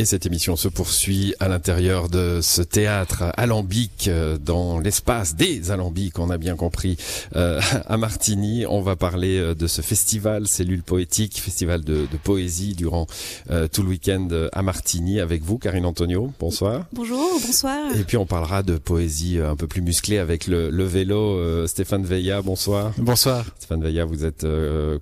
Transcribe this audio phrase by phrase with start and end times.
[0.00, 5.70] Et cette émission se poursuit à l'intérieur de ce théâtre alambique euh, dans l'espace des
[5.72, 6.96] alambics, on a bien compris,
[7.36, 8.64] euh, à Martigny.
[8.66, 13.08] On va parler euh, de ce festival Cellule Poétique, festival de, de poésie durant
[13.50, 16.32] euh, tout le week-end à Martigny avec vous, Karine Antonio.
[16.40, 16.86] Bonsoir.
[16.94, 17.94] Bonjour, bonsoir.
[17.94, 21.66] Et puis on parlera de poésie un peu plus musclée avec le, le vélo.
[21.66, 22.94] Stéphane Veilla, bonsoir.
[22.96, 23.44] Bonsoir.
[23.58, 24.46] Stéphane Veilla, vous êtes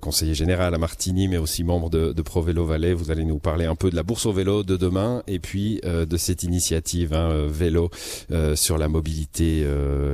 [0.00, 2.94] conseiller général à Martigny, mais aussi membre de, de Pro Vélo Valais.
[2.94, 5.80] Vous allez nous parler un peu de la bourse au vélo de demain et puis
[5.84, 7.90] euh, de cette initiative hein, euh, vélo
[8.30, 9.66] euh, sur la mobilité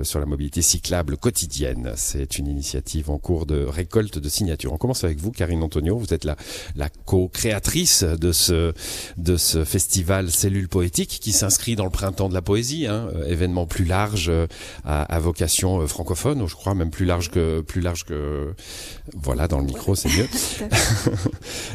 [0.03, 1.93] sur la mobilité cyclable quotidienne.
[1.97, 4.73] C'est une initiative en cours de récolte de signatures.
[4.73, 5.97] On commence avec vous, Karine Antonio.
[5.97, 6.37] Vous êtes la,
[6.77, 8.73] la co-créatrice de ce
[9.17, 13.67] de ce festival Cellule Poétique qui s'inscrit dans le printemps de la poésie, hein, événement
[13.67, 14.31] plus large
[14.85, 18.55] à, à, vocation francophone, ou je crois même plus large que plus large que
[19.15, 20.29] voilà dans le micro, c'est mieux.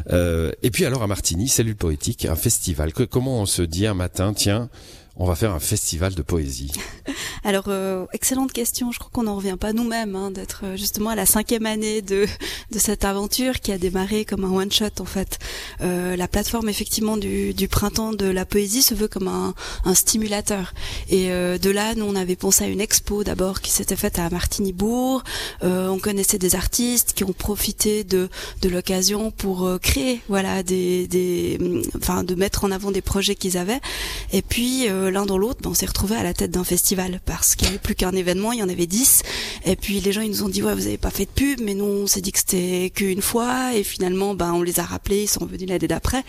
[0.61, 2.88] et puis alors à Martigny, Cellule Poétique, un festival.
[2.93, 4.69] Que, comment on se dit un matin, tiens,
[5.15, 6.71] on va faire un festival de poésie?
[7.43, 8.91] Alors, euh, excellente question.
[8.91, 12.01] Je crois qu'on n'en revient pas nous-mêmes hein, d'être euh, justement à la cinquième année
[12.01, 12.25] de,
[12.77, 15.39] cette aventure qui a démarré comme un one-shot en fait.
[15.81, 19.53] Euh, la plateforme effectivement du, printemps de la poésie se veut comme un,
[19.93, 20.73] stimulateur.
[21.09, 24.19] Et euh, de là, nous, on avait pensé à une expo d'abord qui s'était faite
[24.19, 25.23] à Martigny-Bourg.
[25.63, 28.29] Euh, on connaissait des artistes qui ont profité de,
[28.69, 31.57] l'occasion pour créer, voilà, des, des,
[31.97, 33.79] enfin, de mettre en avant des projets qu'ils avaient.
[34.31, 37.55] Et puis l'un dans l'autre, ben, on s'est retrouvé à la tête d'un festival parce
[37.55, 39.21] qu'il n'y avait plus qu'un événement, il y en avait dix.
[39.63, 41.61] Et puis les gens ils nous ont dit ouais vous avez pas fait de pub,
[41.61, 43.75] mais nous on s'est dit que c'était qu'une fois.
[43.75, 46.23] Et finalement ben on les a rappelés, ils sont venus l'année d'après.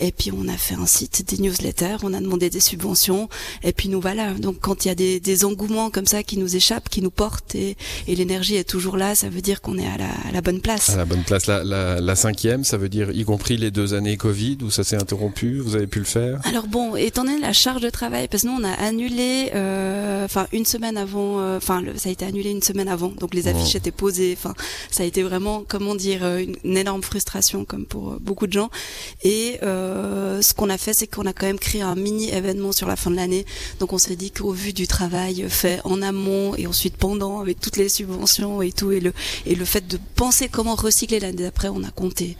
[0.00, 3.28] Et puis on a fait un site, des newsletters, on a demandé des subventions.
[3.64, 4.32] Et puis nous voilà.
[4.34, 7.10] Donc quand il y a des, des engouements comme ça qui nous échappent, qui nous
[7.10, 10.32] portent et, et l'énergie est toujours là, ça veut dire qu'on est à la, à
[10.32, 10.90] la, bonne place.
[10.90, 11.46] À la bonne place.
[11.46, 14.84] La, la, la, cinquième, ça veut dire y compris les deux années Covid où ça
[14.84, 16.40] s'est interrompu, vous avez pu le faire?
[16.44, 20.28] Alors bon, étant donné la charge de travail parce que nous on a annulé, euh,
[20.44, 23.48] enfin une semaine avant, euh, enfin ça a été annulé une semaine avant, donc les
[23.48, 24.54] affiches étaient posées, enfin
[24.90, 28.52] ça a été vraiment, comment dire, euh, une, une, énorme frustration comme pour beaucoup de
[28.52, 28.70] gens.
[29.22, 32.86] Et ce qu'on a fait, c'est qu'on a quand même créé un mini événement sur
[32.86, 33.46] la fin de l'année.
[33.80, 37.60] Donc on s'est dit qu'au vu du travail fait en amont et ensuite pendant, avec
[37.60, 39.12] toutes les subventions et tout, et le
[39.46, 42.36] et le fait de penser comment recycler l'année d'après, on a compté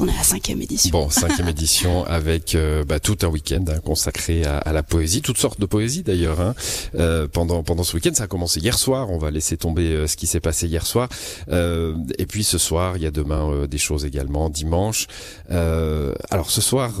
[0.00, 0.90] on est à la cinquième édition.
[0.90, 5.22] Bon, cinquième édition avec euh, bah, tout un week-end hein, consacré à, à, la poésie,
[5.22, 6.40] toutes sortes de poésie d'ailleurs.
[6.40, 6.54] Hein.
[6.96, 9.10] Euh, pendant pendant ce week-end, ça a commencé hier soir.
[9.10, 11.08] On va laisser tomber euh, ce qui s'est passé hier soir.
[11.50, 14.50] Euh, et puis ce soir, il y a demain euh, des choses également.
[14.50, 15.06] Dimanche.
[15.48, 17.00] alors ce soir,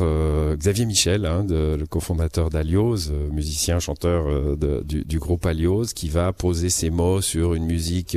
[0.56, 6.08] Xavier Michel, hein, de, le cofondateur d'Alios, musicien, chanteur de, du, du, groupe Alios, qui
[6.08, 8.16] va poser ses mots sur une musique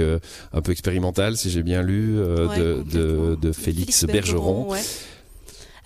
[0.53, 4.83] un peu expérimentale, si j'ai bien lu, ouais, de, de, de, Félix, Félix Bergeron Ouais.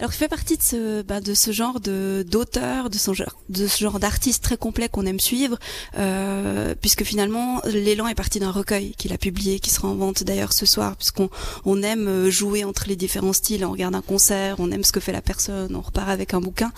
[0.04, 3.40] Alors, il fait partie de ce, bah, de ce genre de d'auteur, de, son genre,
[3.48, 5.58] de ce genre d'artiste très complet qu'on aime suivre,
[5.98, 10.26] euh, puisque finalement, l'élan est parti d'un recueil qu'il a publié, qui sera en vente
[10.26, 11.30] d'ailleurs ce soir, puisqu'on
[11.64, 13.64] on aime jouer entre les différents styles.
[13.64, 16.42] On regarde un concert, on aime ce que fait la personne, on repart avec un
[16.42, 16.74] bouquin.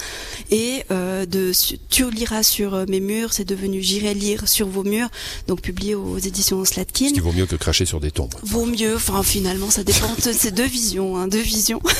[0.51, 1.51] Et euh, de
[1.89, 5.09] Tu liras sur mes murs, c'est devenu J'irai lire sur vos murs,
[5.47, 7.07] donc publié aux éditions Slatkin.
[7.07, 8.35] Ce qui vaut mieux que cracher sur des tombes.
[8.43, 10.13] Vaut mieux, enfin finalement, ça dépend.
[10.19, 11.81] c'est deux visions, hein, deux visions.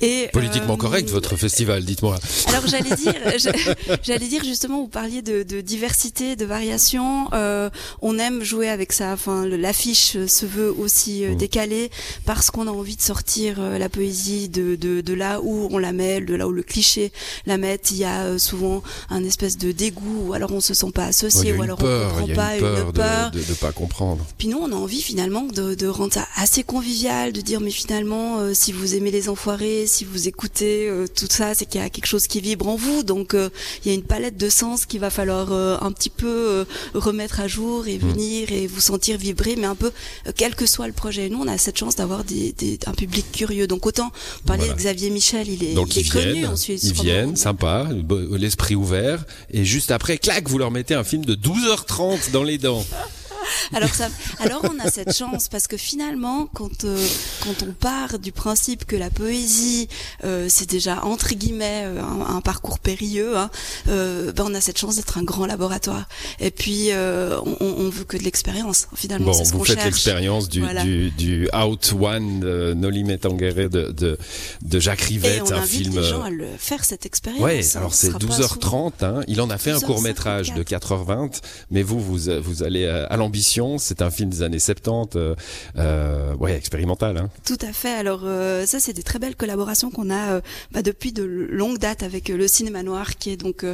[0.00, 2.18] Et, Politiquement euh, correct votre festival, dites-moi.
[2.48, 3.14] Alors j'allais dire,
[4.02, 7.28] j'allais dire justement, vous parliez de, de diversité, de variation.
[7.32, 9.12] Euh, on aime jouer avec ça.
[9.12, 11.36] Enfin, l'affiche se veut aussi euh, mmh.
[11.36, 11.90] décalée
[12.24, 15.78] parce qu'on a envie de sortir euh, la poésie de, de, de, là où on
[15.78, 17.12] la met, de là où le cliché
[17.46, 17.80] la met.
[17.90, 21.06] Il y a euh, souvent un espèce de dégoût, ou alors on se sent pas
[21.06, 23.72] associé, ouais, ou alors peur, on comprend pas, une peur, une peur de, de, pas
[23.72, 24.24] comprendre.
[24.38, 27.70] Puis nous, on a envie finalement de, de rendre ça assez convivial, de dire mais
[27.70, 31.84] finalement, si vous aimez les enfoirés, si vous écoutez euh, tout ça, c'est qu'il y
[31.84, 33.02] a quelque chose qui vibre en vous.
[33.02, 33.50] Donc euh,
[33.84, 36.64] il y a une palette de sens qu'il va falloir euh, un petit peu
[36.94, 39.92] remettre à jour et venir et vous sentir vibrer, mais un peu
[40.36, 41.28] quel que soit le projet.
[41.28, 43.66] Nous, on a cette chance d'avoir des, des, un public curieux.
[43.66, 44.10] Donc autant
[44.46, 44.74] parler voilà.
[44.74, 46.82] de Xavier Michel, il est, Donc il est ils connu viennent, en Suisse.
[46.84, 47.88] Ils viennent, sympa,
[48.32, 52.58] l'esprit ouvert, et juste après, clac, vous leur mettez un film de 12h30 dans les
[52.58, 52.84] dents.
[53.74, 54.08] Alors, ça,
[54.38, 56.98] alors on a cette chance parce que finalement, quand euh,
[57.42, 59.88] quand on part du principe que la poésie
[60.24, 63.50] euh, c'est déjà entre guillemets euh, un, un parcours périlleux, hein,
[63.88, 66.08] euh, ben on a cette chance d'être un grand laboratoire.
[66.40, 68.88] Et puis euh, on, on veut que de l'expérience.
[68.94, 70.82] Finalement, bon, ce vous faites l'expérience du, Voilà.
[70.84, 74.18] du, du Out One de Noli Me Tangere de, de,
[74.62, 76.00] de Jacques Et Rivette, on un invite film.
[76.00, 77.42] les gens à le faire cette expérience.
[77.42, 77.78] Ouais, hein.
[77.78, 78.90] alors Ce c'est sera pas souvent.
[78.90, 79.04] 12h30.
[79.04, 79.20] Hein.
[79.28, 79.84] Il en a fait un 12h54.
[79.84, 81.40] court métrage de 4h20,
[81.70, 83.41] mais vous, vous, vous allez à l'ambition
[83.78, 85.18] C'est un film des années 70,
[85.76, 87.16] euh, ouais, expérimental.
[87.18, 87.30] Hein.
[87.44, 87.92] Tout à fait.
[87.92, 88.20] Alors
[88.66, 90.40] ça, c'est des très belles collaborations qu'on a
[90.72, 93.64] bah, depuis de longues dates avec le cinéma noir, qui est donc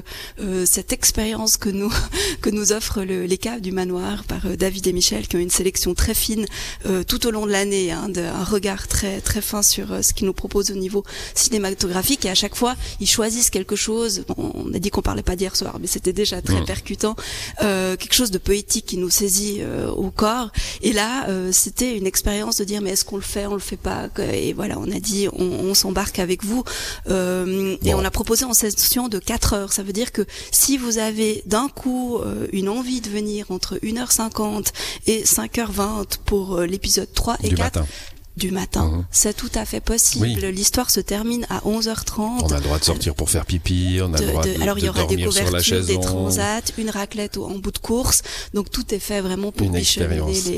[0.65, 1.93] cette expérience que nous
[2.41, 5.94] que nous offrent les caves du manoir par David et Michel, qui ont une sélection
[5.94, 6.47] très fine
[7.06, 10.32] tout au long de l'année, hein, un regard très très fin sur ce qu'ils nous
[10.32, 11.05] proposent au niveau
[11.35, 12.25] cinématographique.
[12.25, 14.25] Et à chaque fois, ils choisissent quelque chose.
[14.37, 17.17] on a dit qu'on parlait pas d'hier soir, mais c'était déjà très percutant.
[17.62, 20.50] Euh, quelque chose de poétique qui nous saisit euh, au corps.
[20.82, 23.60] Et là, euh, c'était une expérience de dire mais est-ce qu'on le fait, on le
[23.60, 24.08] fait pas.
[24.32, 26.64] Et voilà, on a dit on, on s'embarque avec vous.
[27.08, 29.72] Et on a proposé en session de 4 heures.
[29.72, 32.20] Ça veut dire que si vous avez d'un coup
[32.52, 34.68] une envie de venir entre 1h50
[35.06, 37.82] et 5h20 pour l'épisode 3 et 4,
[38.38, 38.87] du matin.
[38.87, 39.05] Mhm.
[39.11, 40.26] C'est tout à fait possible.
[40.46, 42.44] L'histoire se termine à 11h30.
[42.44, 44.79] On a le droit de sortir pour faire pipi, on a le droit de, Alors
[44.79, 48.23] il y aura des couvertures, des transats, une raclette en bout de course.
[48.55, 49.82] Donc tout est fait vraiment pour les,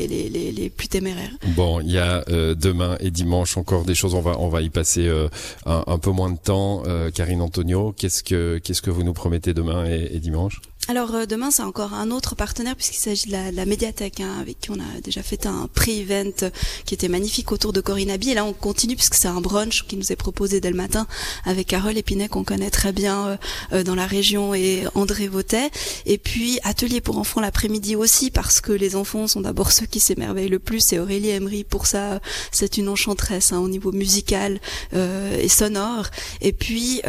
[0.09, 1.32] les, les, les, plus téméraires.
[1.56, 4.15] Bon, il y a euh, demain et dimanche encore des choses.
[4.15, 5.29] On va on va y passer euh,
[5.67, 6.83] un, peu moins de temps.
[6.87, 10.61] Euh, Karine Antonio, qu'est-ce que qu'est-ce que vous nous promettez demain et dimanche?
[10.88, 14.71] Alors demain c'est encore un autre partenaire puisqu'il s'agit de la, médiathèque hein, avec qui
[14.71, 16.50] on a déjà fait un pré-event
[16.85, 19.87] qui était magnifique autour de Corinne Abbey et là on continue puisque c'est un brunch
[19.87, 21.06] qui nous est proposé dès le matin
[21.44, 23.37] avec Carole Épinay qu'on connaît très bien euh,
[23.72, 25.70] euh, dans la région et André Vautet.
[26.06, 30.00] Et puis atelier pour enfants l'après-midi aussi parce que les enfants sont d'abord ceux qui
[30.00, 30.93] s'émerveillent le plus.
[30.93, 32.20] Et Aurélie Emery pour ça
[32.52, 34.61] c'est une enchanteresse hein, au niveau musical
[34.93, 36.06] et sonore.
[36.40, 37.02] Et puis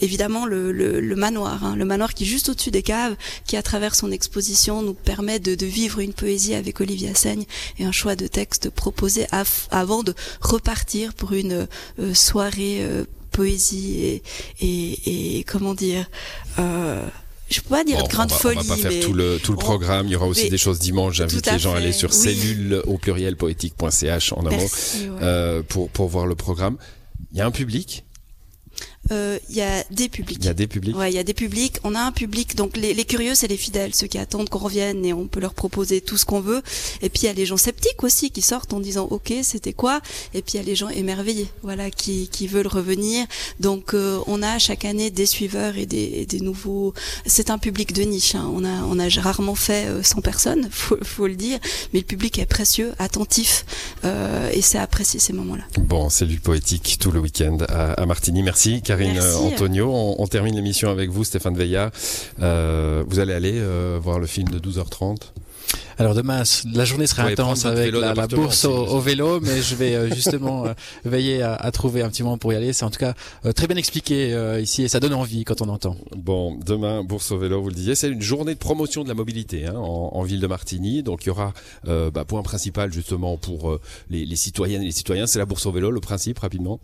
[0.00, 3.16] évidemment le, manoir hein, le manoir qui est juste au-dessus des caves
[3.46, 7.44] qui, à travers son exposition, nous permet de, de vivre une poésie avec Olivia Seigne
[7.78, 9.26] et un choix de texte proposé
[9.70, 11.66] avant de repartir pour une
[11.98, 14.22] euh, soirée euh, poésie et,
[14.60, 16.08] et, et, comment dire
[16.58, 17.04] euh,
[17.52, 18.58] je peux pas dire de grande folie.
[18.58, 20.06] On va pas faire tout le, tout le programme.
[20.06, 21.16] Il y aura aussi des choses dimanche.
[21.16, 24.66] J'invite les gens à aller sur cellule au pluriel poétique.ch en un mot
[25.20, 26.78] euh, pour, pour voir le programme.
[27.32, 28.04] Il y a un public
[29.48, 30.38] il y a des publics.
[30.40, 30.96] Il y a des publics.
[30.96, 31.78] Ouais, il y a des publics.
[31.84, 34.58] On a un public, donc les, les curieux, c'est les fidèles, ceux qui attendent qu'on
[34.58, 36.62] revienne et on peut leur proposer tout ce qu'on veut.
[37.02, 39.72] Et puis il y a les gens sceptiques aussi qui sortent en disant OK, c'était
[39.72, 40.00] quoi?
[40.34, 43.26] Et puis il y a les gens émerveillés, voilà, qui, qui veulent revenir.
[43.60, 46.94] Donc euh, on a chaque année des suiveurs et des, des nouveaux.
[47.26, 48.34] C'est un public de niche.
[48.34, 48.50] Hein.
[48.54, 51.58] On a on a rarement fait 100 euh, personnes, faut, faut le dire,
[51.92, 53.64] mais le public est précieux, attentif
[54.04, 55.64] euh, et c'est apprécié ces moments-là.
[55.78, 58.42] Bon, c'est du poétique tout le week-end à, à Martigny.
[58.42, 58.82] Merci.
[58.82, 59.90] Karine euh, Antonio.
[60.18, 61.90] On, termine l'émission avec vous, Stéphane Veilla.
[62.40, 65.16] Euh, vous allez aller euh, voir le film de 12h30
[66.02, 66.42] alors demain,
[66.74, 70.72] la journée sera intense avec la, bourse au, vélo, mais je vais euh, justement euh,
[71.04, 72.72] veiller à, trouver un petit moment pour y aller.
[72.72, 73.14] C'est en tout cas
[73.46, 75.96] euh, très bien expliqué ici et ça donne envie quand on entend.
[76.16, 79.14] Bon, demain, bourse au vélo, vous le disiez, c'est une journée de promotion de la
[79.14, 81.02] mobilité hein, en, ville de Martigny.
[81.02, 81.52] Donc il y aura
[81.84, 83.78] bah, point principal justement pour
[84.10, 85.90] les, citoyennes et les citoyens, c'est la bourse au vélo.
[85.92, 86.80] Le principe rapidement.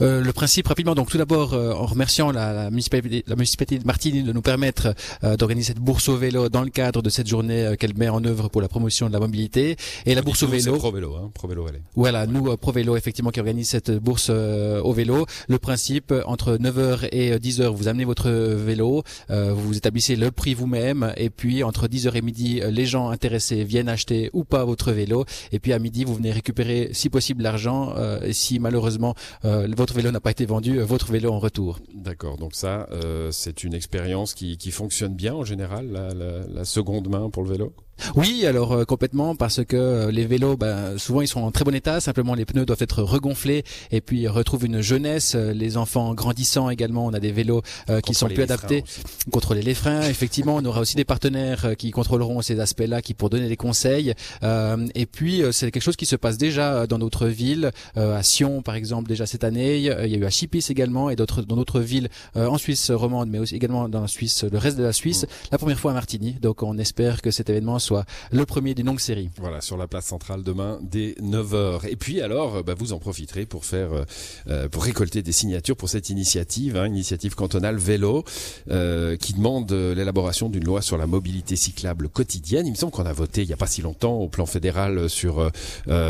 [0.00, 0.94] le principe rapidement.
[0.94, 4.94] Donc tout d'abord en remerciant la, municipalité, la municipalité de Martigny de nous permettre
[5.38, 8.48] d'organiser cette bourse au vélo dans le cadre de cette journée qu'elle met en œuvre
[8.48, 9.76] pour la promotion de la mobilité
[10.06, 10.76] et la bourse au vélo.
[10.76, 14.28] Pro Vélo, hein, Pro Vélo Voilà, nous euh, Pro Vélo effectivement qui organise cette bourse
[14.30, 15.26] euh, au vélo.
[15.48, 20.54] Le principe entre 9h et 10h, euh, vous amenez votre vélo, vous établissez le prix
[20.54, 24.92] vous-même et puis entre 10h et midi, les gens intéressés viennent acheter ou pas votre
[24.92, 27.94] vélo et puis à midi, vous venez récupérer si possible l'argent
[28.32, 31.78] si malheureusement votre vélo n'a pas été vendu, votre vélo en retour.
[31.94, 32.88] D'accord, donc ça
[33.30, 37.42] c'est une expérience qui, qui fonctionne bien en général, la, la, la seconde main pour
[37.42, 37.72] le vélo?
[38.14, 41.64] Oui, alors euh, complètement parce que euh, les vélos, ben, souvent ils sont en très
[41.64, 42.00] bon état.
[42.00, 45.34] Simplement, les pneus doivent être regonflés et puis ils retrouvent une jeunesse.
[45.34, 47.62] Euh, les enfants grandissant également, on a des vélos
[48.04, 48.84] qui sont plus adaptés.
[49.30, 53.30] Contrôler les freins, effectivement, on aura aussi des partenaires qui contrôleront ces aspects-là, qui pour
[53.30, 54.14] donner des conseils.
[54.42, 58.74] et puis c'est quelque chose qui se passe déjà dans d'autres villes, à Sion par
[58.74, 59.78] exemple déjà cette année.
[59.78, 63.28] Il y a eu à Chipis également et d'autres dans d'autres villes en Suisse romande,
[63.30, 65.26] mais aussi également dans la Suisse, le reste de la Suisse.
[65.50, 68.86] La première fois à Martigny, donc on espère que cet événement soit le premier d'une
[68.86, 69.30] longue série.
[69.38, 71.88] Voilà, sur la place centrale demain dès 9h.
[71.88, 74.04] Et puis alors, bah, vous en profiterez pour faire, euh,
[74.48, 78.24] euh, pour récolter des signatures pour cette initiative, hein, initiative cantonale vélo,
[78.70, 82.66] euh, qui demande l'élaboration d'une loi sur la mobilité cyclable quotidienne.
[82.66, 85.08] Il me semble qu'on a voté il n'y a pas si longtemps au plan fédéral
[85.08, 85.50] sur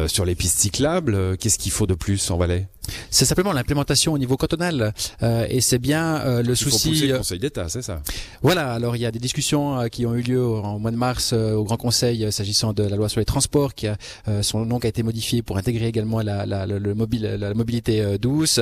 [0.08, 1.37] sur les pistes cyclables.
[1.38, 2.68] Qu'est-ce qu'il faut de plus en Valais?
[3.11, 4.92] C'est simplement l'implémentation au niveau cantonal
[5.49, 7.07] et c'est bien le souci.
[7.07, 8.02] le Conseil d'État, c'est ça.
[8.42, 8.73] Voilà.
[8.73, 11.64] Alors il y a des discussions qui ont eu lieu en mois de mars au
[11.64, 13.97] Grand Conseil s'agissant de la loi sur les transports qui a
[14.42, 18.18] son nom qui a été modifié pour intégrer également la, la, le mobile, la mobilité
[18.18, 18.61] douce.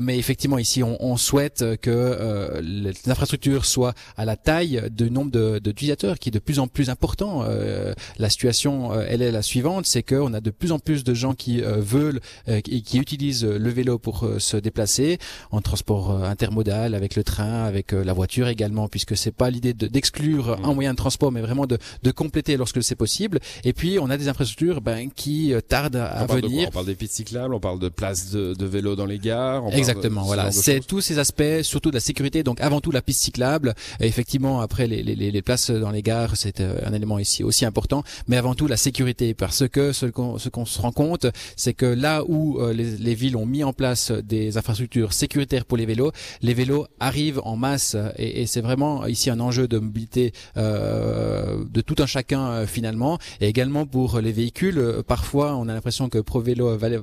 [0.00, 5.58] mais effectivement ici on, on souhaite que les infrastructures soient à la taille du nombre
[5.58, 7.44] d'utilisateurs qui est de plus en plus important.
[7.44, 11.04] Euh, la situation, euh, elle est la suivante, c'est qu'on a de plus en plus
[11.04, 15.18] de gens qui euh, veulent et qui utilisent le vélo pour se déplacer
[15.50, 20.58] en transport intermodal, avec le train, avec la voiture également, puisque c'est pas l'idée d'exclure
[20.58, 20.64] mmh.
[20.64, 23.38] un moyen de transport, mais vraiment de, de compléter lorsque c'est possible.
[23.64, 26.68] Et puis on a des infrastructures ben, qui tardent à venir.
[26.68, 29.64] on parle des pistes cyclables, on parle de places de, de vélo dans les gares.
[29.72, 30.50] Exactement, voilà.
[30.52, 32.42] C'est tous ces aspects, surtout de la sécurité.
[32.42, 33.74] Donc avant tout la piste cyclable.
[34.00, 37.44] Et effectivement, après les, les, les places dans les gares, c'est euh, un élément ici
[37.44, 41.26] aussi important, mais avant tout la sécurité, parce que ce qu'on se rend compte,
[41.56, 45.64] c'est que là où euh, les, les, villes ont mis en place des infrastructures sécuritaires
[45.64, 49.68] pour les vélos, les vélos arrivent en masse, et, et c'est vraiment ici un enjeu
[49.68, 55.02] de mobilité euh, de tout un chacun euh, finalement, et également pour les véhicules.
[55.06, 57.00] Parfois, on a l'impression que Pro Vélo Valais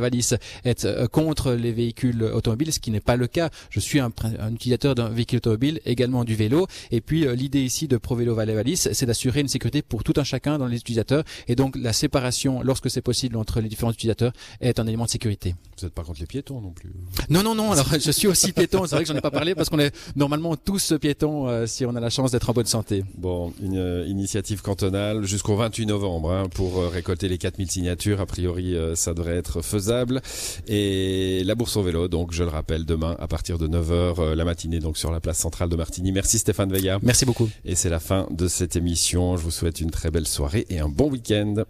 [0.00, 0.30] Valis
[0.64, 3.50] est contre les véhicules automobiles, ce qui n'est pas le cas.
[3.70, 7.88] Je suis un, un utilisateur d'un véhicule automobile, également du vélo, et puis l'idée ici
[7.88, 11.24] de ProVélo Valais Valis, c'est d'assurer une sécurité pour tout un chacun dans les utilisateurs.
[11.48, 15.10] Et donc la séparation, lorsque c'est possible, entre les différents utilisateurs est un élément de
[15.32, 15.54] sécurité.
[15.78, 16.92] Vous n'êtes pas contre les piétons non plus
[17.28, 17.72] Non, non, non.
[17.72, 18.86] Alors je suis aussi piéton.
[18.86, 21.84] C'est vrai que j'en ai pas parlé parce qu'on est normalement tous piétons euh, si
[21.86, 23.04] on a la chance d'être en bonne santé.
[23.16, 28.20] Bon, une euh, initiative cantonale jusqu'au 28 novembre hein, pour euh, récolter les 4000 signatures.
[28.20, 30.20] A priori, ça devrait être faisable.
[30.68, 34.44] Et la bourse au vélo, donc je le rappelle, demain à partir de 9h la
[34.44, 36.12] matinée, donc sur la place centrale de Martigny.
[36.12, 36.98] Merci Stéphane Veilla.
[37.02, 37.48] Merci beaucoup.
[37.64, 39.36] Et c'est la fin de cette émission.
[39.36, 41.64] Je vous souhaite une très belle soirée et un bon week-end.